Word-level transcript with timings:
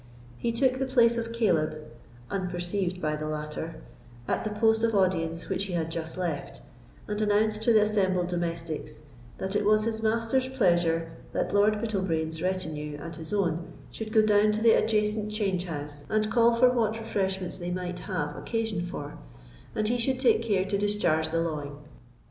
He 0.35 0.51
took 0.51 0.79
the 0.79 0.87
place 0.87 1.15
of 1.19 1.31
Caleb 1.31 1.77
(unperceived 2.31 2.99
by 2.99 3.15
the 3.15 3.27
latter) 3.27 3.75
at 4.27 4.43
the 4.43 4.49
post 4.49 4.83
of 4.83 4.95
audience 4.95 5.47
which 5.47 5.65
he 5.65 5.73
had 5.73 5.91
just 5.91 6.17
left, 6.17 6.63
and 7.07 7.21
announced 7.21 7.61
to 7.61 7.71
the 7.73 7.81
assembled 7.83 8.27
domestics, 8.27 9.03
"That 9.37 9.55
it 9.55 9.63
was 9.63 9.83
his 9.83 10.01
master's 10.01 10.47
pleasure 10.49 11.11
that 11.33 11.53
Lord 11.53 11.75
Bittlebrain's 11.75 12.41
retinue 12.41 12.97
and 12.99 13.15
his 13.15 13.31
own 13.31 13.73
should 13.91 14.11
go 14.11 14.23
down 14.23 14.51
to 14.53 14.61
the 14.63 14.71
adjacent 14.71 15.31
change 15.31 15.65
house 15.65 16.03
and 16.09 16.31
call 16.31 16.55
for 16.55 16.71
what 16.71 16.97
refreshments 16.99 17.57
they 17.57 17.69
might 17.69 17.99
have 17.99 18.35
occasion 18.35 18.81
for, 18.81 19.19
and 19.75 19.87
he 19.87 19.99
should 19.99 20.19
take 20.19 20.41
care 20.41 20.65
to 20.65 20.79
discharge 20.79 21.29
the 21.29 21.41
lawing." 21.41 21.77